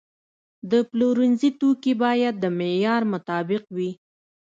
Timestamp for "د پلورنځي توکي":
0.71-1.93